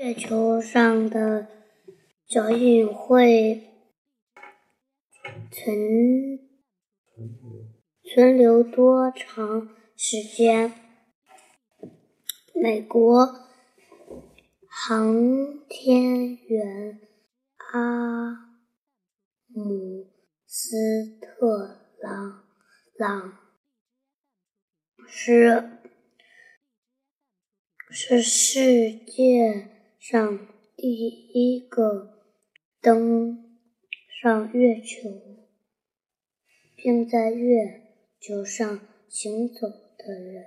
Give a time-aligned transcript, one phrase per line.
[0.00, 1.46] 月球上的
[2.26, 3.68] 脚印会
[5.52, 6.38] 存
[8.02, 9.68] 存留多长
[9.98, 10.72] 时间？
[12.54, 13.46] 美国
[14.66, 16.98] 航天员
[17.58, 18.56] 阿
[19.48, 20.10] 姆
[20.46, 22.48] 斯特朗
[22.96, 23.38] 朗
[25.06, 25.78] 是
[27.90, 32.24] 是世界上第一个
[32.80, 33.58] 登
[34.08, 35.10] 上月球
[36.74, 37.82] 并在月
[38.18, 38.80] 球上
[39.10, 40.46] 行走的人。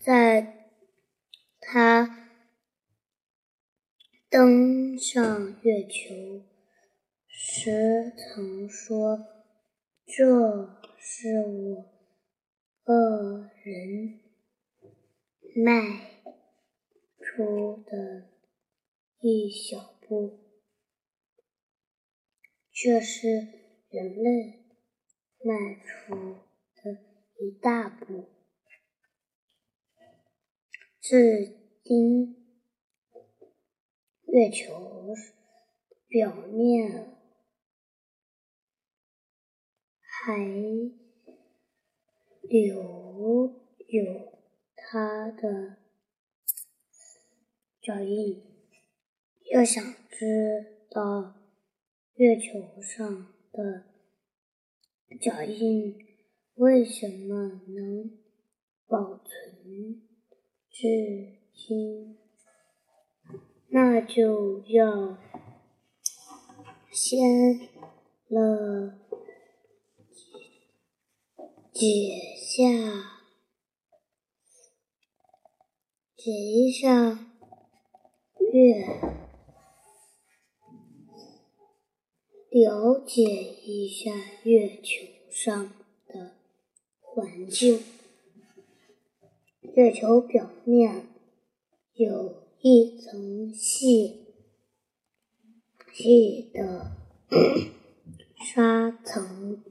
[0.00, 0.72] 在
[1.60, 2.28] 他
[4.28, 6.42] 登上月球
[7.28, 9.24] 时曾说
[10.04, 11.84] ：“这是我
[12.82, 14.29] 个人
[15.56, 16.22] 迈
[17.18, 18.30] 出的
[19.20, 20.38] 一小步，
[22.70, 23.28] 却是
[23.88, 24.64] 人类
[25.44, 26.14] 迈出
[26.76, 26.98] 的
[27.38, 28.28] 一大步。”
[31.02, 32.36] 至今，
[34.26, 35.14] 月球
[36.06, 37.16] 表面
[40.00, 40.36] 还
[42.42, 43.56] 留
[43.88, 44.29] 有
[44.92, 45.76] 他的
[47.80, 48.42] 脚印。
[49.52, 51.34] 要想知道
[52.14, 53.84] 月球上的
[55.20, 55.96] 脚印
[56.54, 58.18] 为什么能
[58.88, 60.02] 保存？
[60.68, 62.18] 至今，
[63.68, 65.18] 那就要
[66.90, 67.20] 先
[68.26, 68.98] 了
[71.72, 71.86] 解
[72.36, 73.19] 下
[76.22, 77.18] 写一下
[78.52, 78.84] 月，
[82.50, 84.12] 了解一下
[84.42, 85.72] 月球上
[86.06, 86.36] 的
[87.00, 87.82] 环境。
[89.74, 91.06] 月球表面
[91.94, 94.26] 有一层细
[95.90, 96.98] 细的
[98.44, 99.64] 沙层，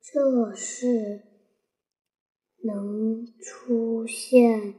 [0.00, 1.27] 这是
[2.68, 4.74] 能出现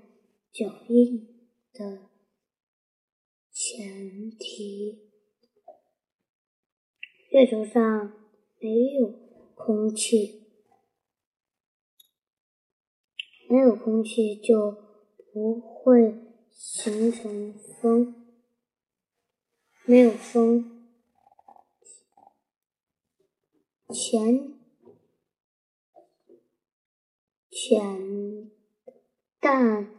[0.51, 1.27] 脚印
[1.73, 2.09] 的
[3.51, 5.09] 前提。
[7.31, 8.13] 月球上
[8.59, 9.11] 没有
[9.55, 10.45] 空气。
[13.49, 14.77] 没有空气就
[15.33, 16.13] 不会
[16.51, 17.51] 形成
[17.81, 18.27] 风，
[19.85, 20.87] 没有风，
[23.91, 24.58] 前
[27.69, 28.49] 浅
[29.39, 29.91] 淡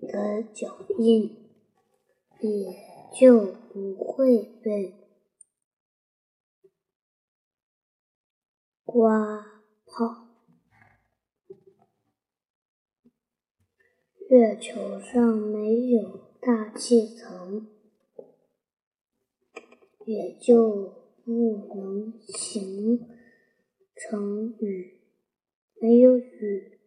[0.00, 1.48] 的脚印
[2.42, 4.92] 也就不会被
[8.84, 10.28] 刮跑。
[14.28, 17.66] 月球上没有大气层，
[20.04, 23.08] 也就不能形
[23.96, 24.97] 成雨。
[25.80, 26.80] 没有雨，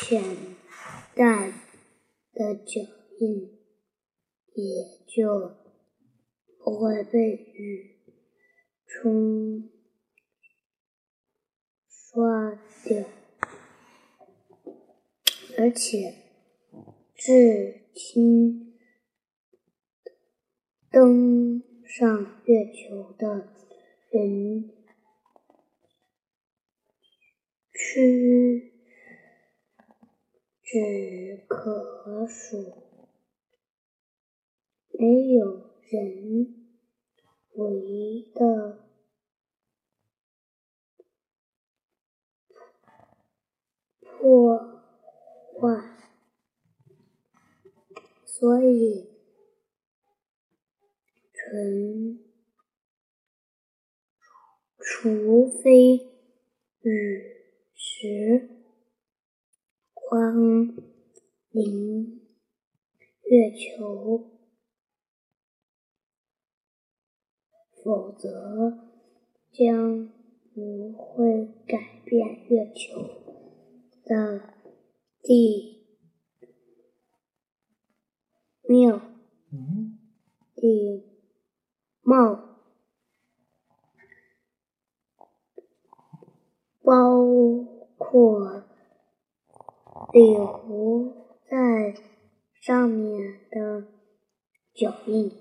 [0.00, 0.22] 浅
[1.14, 1.52] 淡
[2.32, 2.80] 的脚
[3.18, 3.58] 印
[4.54, 5.56] 也就
[6.58, 7.98] 不会被雨
[8.86, 9.70] 冲
[11.88, 13.04] 刷掉。
[15.58, 16.14] 而且，
[17.16, 18.78] 至今
[20.90, 23.52] 登上月球的
[24.10, 24.70] 人
[27.78, 28.72] 屈
[30.62, 32.82] 指可数，
[34.98, 36.72] 没有人
[37.52, 38.86] 为的
[44.00, 44.72] 破。
[45.58, 45.68] 坏，
[48.26, 49.08] 所以，
[51.32, 52.20] 纯
[54.78, 56.10] 除非
[56.82, 57.35] 与
[57.76, 58.48] 时
[59.94, 60.74] 光
[61.50, 62.20] 临
[63.22, 64.40] 月球，
[67.70, 68.88] 否则
[69.52, 70.08] 将
[70.52, 73.00] 不会改变月球
[74.04, 74.56] 的。
[75.28, 75.84] 地
[78.62, 79.00] 庙，
[80.54, 81.02] 地
[82.00, 82.45] 貌，
[86.86, 87.26] 包
[87.98, 88.62] 括
[90.12, 91.12] 柳湖
[91.50, 92.00] 在
[92.60, 93.88] 上面的
[94.72, 95.32] 脚印。